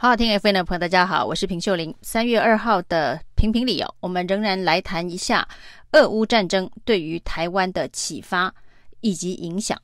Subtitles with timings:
[0.00, 1.92] 好好听 FM 的朋友，大家好，我是平秀玲。
[2.02, 5.44] 三月二号的评评理哦，我们仍然来谈一下
[5.90, 8.54] 俄乌战争对于台湾的启发
[9.00, 9.76] 以及影响。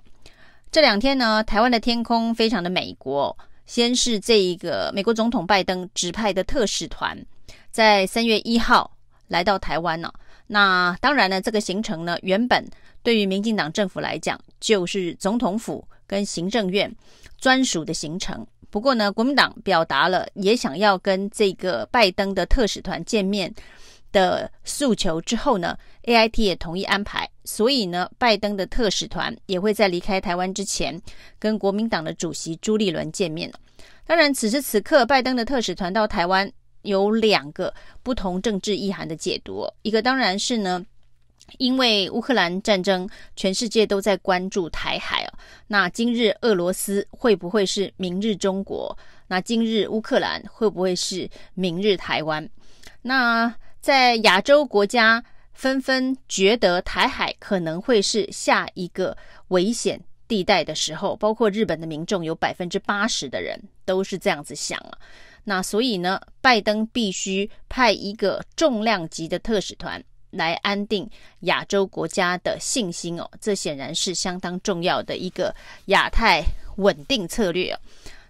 [0.71, 3.37] 这两天呢，台湾的天空非常的美国。
[3.67, 7.19] 先是这一个美国总统拜登指派的特使团，
[7.73, 8.97] 在三月一号
[9.27, 10.13] 来到台湾呢。
[10.47, 12.65] 那当然呢，这个行程呢，原本
[13.03, 16.95] 对于民进党政府来讲，就是总统府跟行政院
[17.41, 18.47] 专属的行程。
[18.75, 23.55] 不过呢，国民党表达了也想要跟这个拜登的特使团见面
[24.11, 31.01] 的诉求之后呢，AIT 也同意安排，所以呢，拜登的特使团也会在离开台湾之前
[31.39, 33.49] 跟国民党的主席朱立伦见面。
[34.05, 36.51] 当然，此时此刻，拜登的特使团到台湾
[36.83, 40.85] 有两个不同政治意涵的解读，一个当然是呢。
[41.59, 45.33] 因为乌克兰战争，全世界都在关注台海哦。
[45.67, 48.97] 那今日俄罗斯会不会是明日中国？
[49.27, 52.49] 那今日乌克兰会不会是明日台湾？
[53.03, 59.17] 那在亚洲国家纷纷觉得台海可能会是下一个
[59.49, 64.99] 危险地带的时候，包括日本的民众有百分之八十的人都是这样子想啊。
[65.45, 70.03] 那所以呢，拜登必须派一个重量级的特使团。
[70.35, 71.09] 来安定
[71.41, 75.55] 亚洲国家的信心哦，这显然是相当重要的一个
[75.87, 76.43] 亚太
[76.77, 77.79] 稳定策略哦。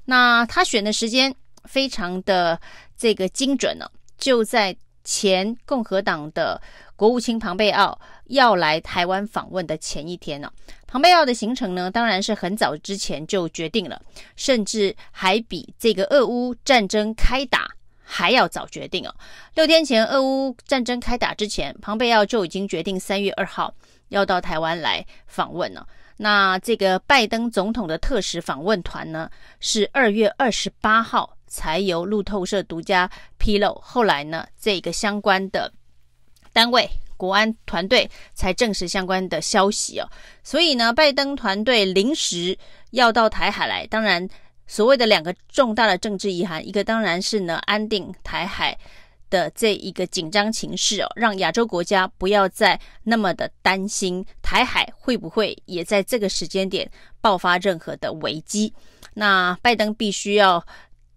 [0.05, 2.61] 那他选的时间非常的
[2.97, 6.61] 这个精准呢，就在前共和党的
[6.97, 10.51] 国务卿庞贝奥要来台湾访问的前一天呢。
[10.87, 14.01] 庞贝奥的行程呢，当然是很早之前就决定了，
[14.37, 17.69] 甚至还比这个俄乌战争开打。
[18.07, 19.15] 还要早决定哦。
[19.55, 23.75] 六天前，俄乌战争开打之前，庞贝奥就已经决定三月二号
[24.11, 25.87] 要到台湾来访问了。
[26.19, 33.75] 那这个拜登总统的特使访问团呢，是二月二十八号才由路透社独家披露。
[33.83, 35.73] 后来呢，这个相关的
[36.53, 40.09] 单位国安团队才证实相关的消息哦。
[40.43, 42.57] 所以呢，拜登团队临时
[42.91, 44.29] 要到台海来，当然。
[44.67, 48.79] 所谓的两个重大的政治遗憾，一个当然是呢，安定台海
[49.29, 58.73] 的这一个紧张情势哦，让亚洲国家不要再那么的担心台海会不会也在这个时间点爆发任何的危机。
[59.15, 60.65] 那拜登必须要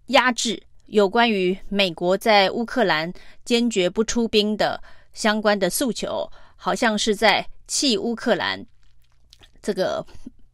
[0.08, 3.12] 压制有关于美国在乌克兰
[3.44, 4.82] 坚决不出兵的
[5.12, 8.64] 相关的诉求，好像是在弃乌克兰
[9.62, 10.04] 这个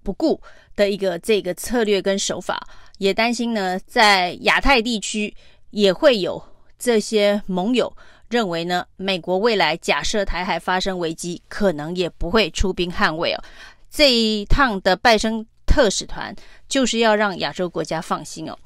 [0.03, 0.41] 不顾
[0.77, 2.67] 的一个这个策略跟手法。
[3.05, 5.35] 也担心呢，在亚太地区
[5.73, 6.43] 也会有
[6.79, 7.95] 这些盟友
[8.31, 13.45] 认为呢，美国未来假设台海发生危机，可能也不会出兵捍卫哦。
[13.91, 16.35] 这一趟的拜登特使团
[16.67, 18.57] 就是要让亚洲国家放心哦。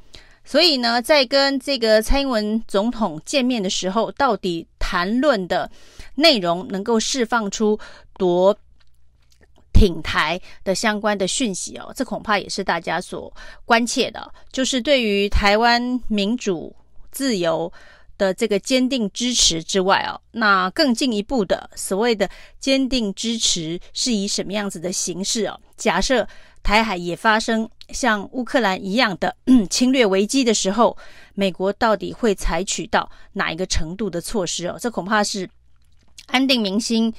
[0.45, 5.69] 所以呢，在跟这个蔡英文总统见面的时候，到底谈论的
[6.15, 7.77] 内容能够释放出
[8.17, 8.57] 多
[9.79, 13.33] 挺台的相关的讯息哦，这恐怕也是大家所
[13.65, 16.75] 关切的，就是对于台湾民主
[17.13, 17.73] 自由
[18.17, 22.29] 的这个坚定支持之外哦，那更进一步的所谓的
[22.59, 25.61] 坚定支持是以什么样子的形式哦？
[25.77, 26.27] 假设
[26.65, 29.37] 台海也发生像乌克兰一样的
[29.71, 30.99] 侵略危机的时候，
[31.35, 34.77] 美国到底会采取到哪一个程度的措施哦？
[34.81, 35.49] 这恐怕是
[36.27, 37.15] 安定民心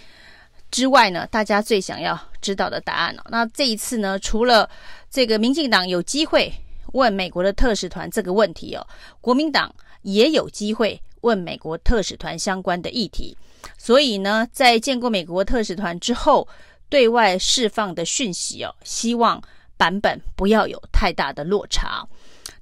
[0.71, 3.21] 之外呢，大家最想要知道的答案哦。
[3.29, 4.69] 那这一次呢，除了
[5.09, 6.51] 这个民进党有机会
[6.93, 8.85] 问美国的特使团这个问题哦，
[9.21, 13.35] 国民党也有机会问美国特使团相关的议题。
[13.77, 16.47] 所以呢，在见过美国特使团之后，
[16.87, 19.41] 对外释放的讯息哦，希望
[19.75, 22.07] 版本不要有太大的落差。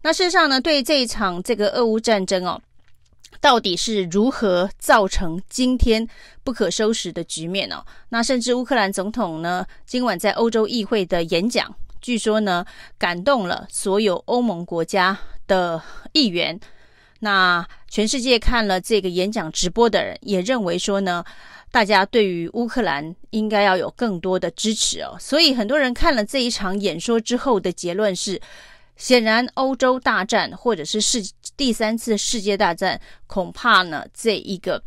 [0.02, 2.60] 那事实上呢，对这一场这个俄乌战争哦。
[3.40, 6.08] 到底是如何造成今天
[6.44, 7.84] 不可收拾的局面呢？
[8.10, 12.66] 那甚至乌克兰总统呢，今晚在欧洲议会的演讲，据说呢，
[12.98, 15.18] 感动了所有欧盟国家
[15.48, 15.82] 的
[16.14, 16.60] 议员。
[17.20, 21.24] 那全世界看了这个演讲直播的人，也认为说呢，
[21.72, 25.16] 大家对于乌克兰应该要有更多的支持哦。
[25.20, 28.42] 所以很多人看了这一场演说之后的结论是。
[28.98, 31.24] 显然，欧洲大战或者是世
[31.56, 34.84] 第三次世界大战，恐怕呢这一个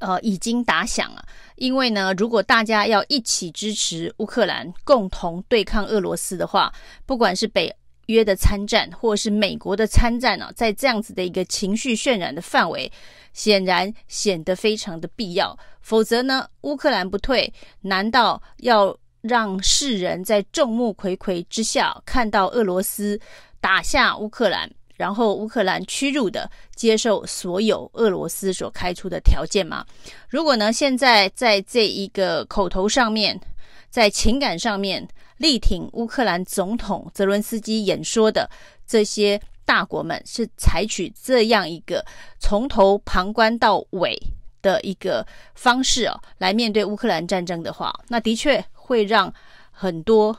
[0.00, 1.24] 呃已经打响了。
[1.54, 6.74] 因为呢，如果大家要一起支持乌克兰，共同对抗俄罗斯的话，
[7.06, 7.72] 不管是北
[8.06, 12.90] 约的参战，或是美国的参战呢，在这样子的一个情绪渲染的范围，
[13.32, 15.56] 显然显得非常的必要。
[15.80, 18.98] 否则呢，乌克兰不退，难道要？
[19.26, 23.18] 让世人在众目睽睽之下看到俄罗斯
[23.58, 29.82] 打下乌克兰，然后乌克兰屈辱的接受所有俄罗斯所开出的条件吗？
[30.28, 33.40] 如果呢，现在在这一个口头上面，
[33.88, 38.50] 在情感上面力挺乌克兰总统泽伦斯基演说的
[38.86, 42.04] 这些大国们，是采取这样一个
[42.38, 44.14] 从头旁观到尾
[44.60, 49.32] 的一个方式哦，来面对乌克兰战争的话，那的确会让
[49.70, 50.38] 很多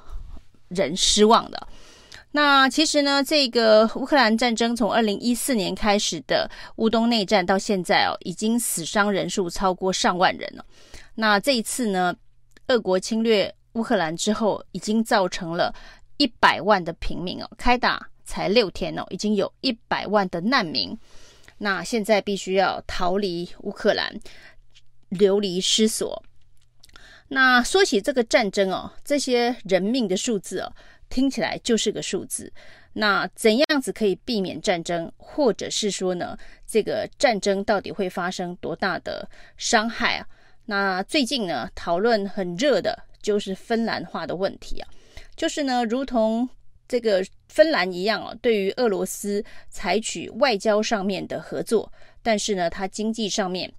[0.68, 1.68] 人失望的。
[2.32, 10.66] 那其实呢，这个乌克兰战争从二零一四年开始的乌东内战到现在哦，已经死伤人数超过上万人了。
[11.16, 12.14] 那这一次呢，
[12.68, 15.74] 俄国侵略乌克兰之后，已经造成了
[16.18, 20.96] 一百万的平民哦，开打才六天哦，已经有一百万的难民。
[21.58, 24.14] 那现在必须要逃离乌克兰，
[25.08, 26.22] 流离失所。
[27.28, 30.72] 那说起这个战争哦，这些人命的数字哦。
[31.08, 32.52] 听起来就是个数字，
[32.94, 36.36] 那怎样子可以避免战争，或者是说呢，
[36.66, 40.28] 这个战争到底会发生多大的伤害啊？
[40.66, 44.90] 那最近呢，讨论很热的就是芬兰化的问题啊，
[45.36, 46.50] 就是呢，如同
[46.88, 51.94] 这个芬兰一样啊，对于俄罗斯采取外交上面的合作，
[52.24, 53.72] 但是呢，它经济上面。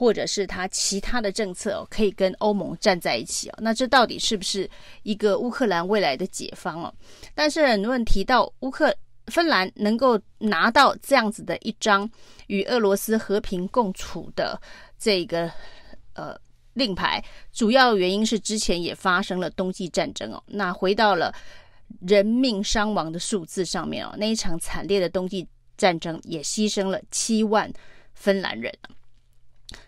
[0.00, 3.54] 或者是他其他的政策，可以跟欧盟站在一起哦。
[3.58, 4.66] 那这到底是不是
[5.02, 6.90] 一个乌克兰未来的解方哦？
[7.34, 12.10] 但是很多人提到乌克芬兰能够拿到这样子的一张
[12.46, 14.58] 与俄罗斯和平共处的
[14.98, 15.52] 这个
[16.14, 16.34] 呃
[16.72, 20.42] 令牌，主要原因是之前也发生了冬季战争哦。
[20.46, 21.30] 那回到了
[22.00, 27.70] 人命伤亡的数字上面哦，那一场惨烈的冬季战争也牺牲了七万
[28.14, 28.72] 芬兰人。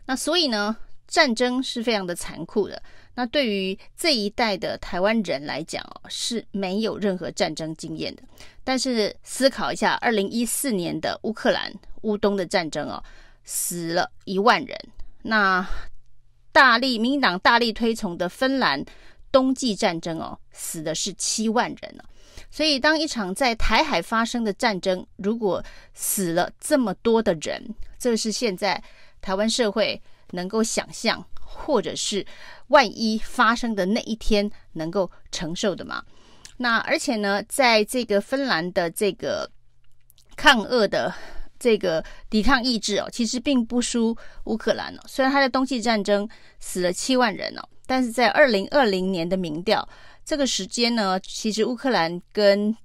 [0.07, 0.77] 那所以呢，
[1.07, 2.83] 战争是非常的残酷的。
[3.15, 8.23] 那对于这一代的台湾人来讲哦，是没有任何战争经验的。
[8.65, 11.71] 但是思考一下，二零一四年的乌克兰
[12.03, 13.05] 乌东的战争哦，
[13.45, 14.79] 死了一万人。
[15.23, 15.67] 那
[16.53, 18.83] 大力民党大力推崇的芬兰
[19.31, 22.03] 冬季战争哦，死的是七万人呢。
[22.51, 25.63] 所以，当一场在台海发生的战争，如果
[25.93, 28.83] 死了这么多的人，这是现在。
[29.23, 30.03] 台湾社会
[30.33, 32.27] 能够想象，或者是
[32.69, 36.05] 万一发生的那一天能够承受的吗？
[36.59, 39.51] 那而且呢，在这个芬兰的这个
[40.37, 41.15] 抗俄的
[41.59, 45.01] 这个抵抗意志哦，其实并不输乌克兰哦。
[45.07, 46.29] 虽然他的冬季战争
[46.59, 49.89] 死了七万人哦，但是在二零二零年的民调
[50.25, 52.77] 这个时间呢，其实乌克兰跟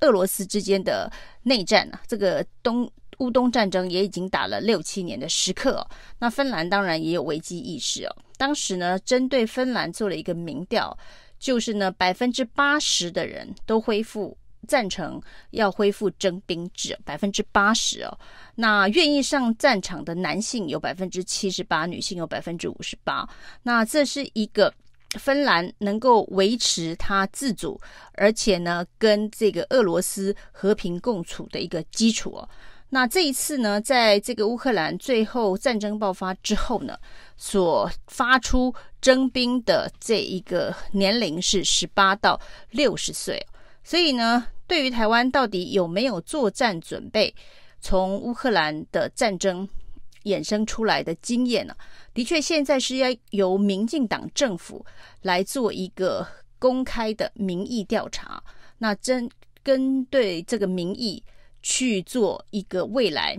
[0.00, 1.10] 俄罗斯之间的
[1.42, 2.88] 内战啊，这个东。
[3.18, 5.86] 乌东战争也已经打了六七年的时刻哦，
[6.18, 8.16] 那芬兰当然也有危机意识哦。
[8.36, 10.96] 当时呢，针对芬兰做了一个民调，
[11.38, 14.36] 就是呢，百分之八十的人都恢复
[14.68, 15.20] 赞成
[15.50, 18.18] 要恢复征兵制，百分之八十哦。
[18.56, 23.28] 那愿意上战场的男性有百分之七十八，女性有百分之五十八。
[23.62, 24.72] 那这是一个
[25.20, 27.80] 芬兰能够维持它自主，
[28.14, 32.48] 而且呢，跟这个俄罗斯和平共处的一个基础哦。
[32.90, 36.96] 那这一次呢，在这个乌克兰最后战争爆发之后呢，
[37.36, 42.40] 所发出征兵的这一个年龄是十八到
[42.70, 43.44] 六十岁，
[43.82, 47.34] 所以呢，对于台湾到底有没有作战准备，
[47.80, 49.68] 从乌克兰的战争
[50.22, 51.74] 衍生出来的经验呢，
[52.14, 54.86] 的确现在是要由民进党政府
[55.22, 56.24] 来做一个
[56.60, 58.40] 公开的民意调查，
[58.78, 59.28] 那针
[59.64, 61.20] 跟对这个民意。
[61.68, 63.36] 去做一个未来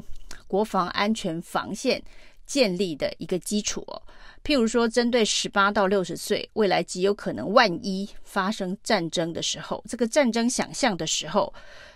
[0.48, 2.04] 国防安全防线
[2.46, 4.02] 建立的一个基础哦，
[4.44, 11.54] 譬如说，针对十八到六十岁未来极有可能万一发生战争的时候，这个战争想象的时候，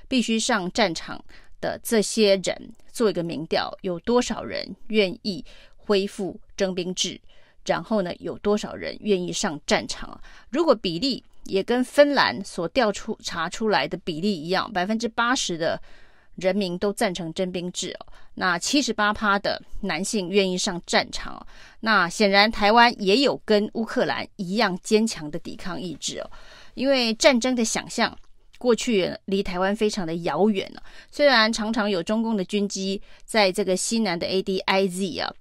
[0.07, 1.21] 必须上战场
[1.59, 5.43] 的这些人做一个民调，有多少人愿意
[5.75, 7.19] 恢复征兵制？
[7.65, 10.17] 然后呢，有多少人愿意上战场？
[10.49, 15.81] 如果比例也跟芬兰所调出查出来的比例一样，百分之八十的。
[16.35, 21.47] 人民都赞成征兵制哦，那七十八趴的男性愿意上战场哦，
[21.81, 26.31] 那显然台湾也有跟乌克兰一样坚强的抵抗意志哦，
[26.73, 28.17] 因为战争的想象
[28.57, 35.33] 过去离台湾非常的遥远了，虽然常常有中共的军机在这个西南的 ADIZ 啊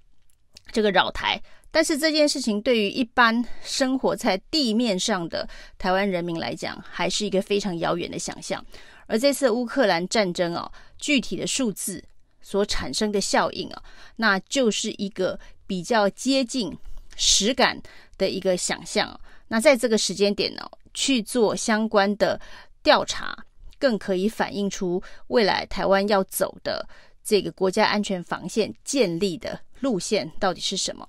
[0.71, 8.63] 这个绕台，但是这件事情对于一般生活在地面上的台湾人民来讲，还是一个非常遥远的想象。
[9.11, 12.01] 而这次乌克兰战争哦，具体的数字
[12.41, 13.83] 所产生的效应啊，
[14.15, 15.37] 那就是一个
[15.67, 16.73] 比较接近
[17.17, 17.77] 实感
[18.17, 19.19] 的一个想象。
[19.49, 20.61] 那在这个时间点呢，
[20.93, 22.39] 去做相关的
[22.81, 23.37] 调查
[23.77, 26.87] 更可以反映出未来台湾要走的
[27.21, 31.05] 这个国家安全防线建立的路线到底是什么。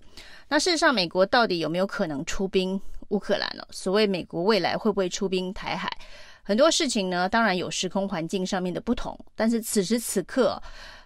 [0.48, 2.80] 那事实上，美国到底有没有可能出兵
[3.10, 3.64] 乌克兰呢？
[3.70, 5.88] 所谓美国未来会不会出兵台海？
[6.42, 10.60] 很多事情呢，当然有时空环境上面的不同，但是此时此刻，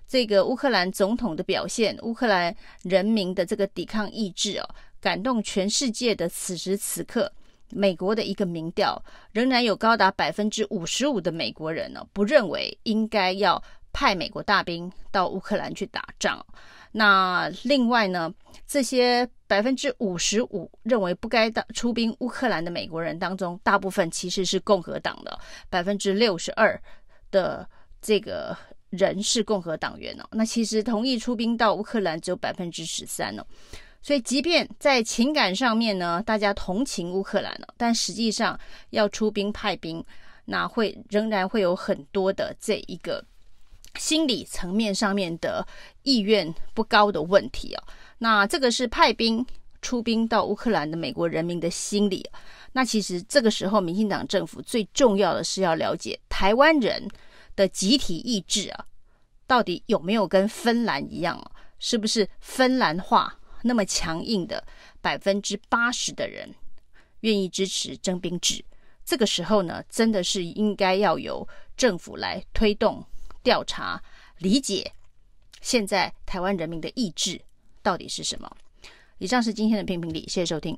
[0.08, 4.68] 这个乌克兰总统的表现，乌克兰人民的这个抵抗意志哦，
[5.00, 7.30] 感动全世界的此时此刻，
[7.70, 9.00] 美国的一个民调
[9.32, 13.62] 仍然有高达百分之五十五的美国人呢，不认为应该要
[13.92, 16.44] 派美国大兵到乌克兰去打仗。
[16.92, 18.32] 那另外呢，
[18.66, 25.38] 这些百分之五十五认为不该出兵乌克兰的美国人当中，大部分其实是共和党的，
[25.68, 26.80] 百分之六十二
[27.30, 27.68] 的
[28.00, 28.56] 这个
[28.90, 30.26] 人是共和党员哦。
[30.32, 33.44] 那其实同意出兵到乌克兰只有百分之十三哦。
[34.00, 38.58] 所以，即便在情感上面呢，大家同情乌克兰了，但实际上
[38.90, 40.02] 要出兵派兵，
[40.44, 43.24] 那会仍然会有很多的这一个。
[43.98, 45.66] 心理层面上面的
[46.02, 47.82] 意愿不高的问题哦，
[48.18, 49.44] 那这个是派兵
[49.82, 52.28] 出兵到乌克兰的美国人民的心理。
[52.72, 57.08] 那其实这个时候，民进党政府最重要的是要了解台湾人
[57.54, 58.86] 的集体意志啊，
[59.46, 61.42] 到底有没有跟芬兰一样，
[61.78, 64.62] 是不是芬兰化那么强硬的
[65.00, 66.54] 百分之八十的人
[67.20, 68.64] 愿意支持征兵制？
[69.04, 73.04] 这个时候呢，真的是应该要由政府来推动。
[73.46, 74.02] 调查
[74.38, 74.92] 理解
[75.60, 77.40] 现在台湾人民的意志
[77.80, 78.56] 到底是什么？
[79.18, 80.76] 以上是今天的评评理，谢谢收听。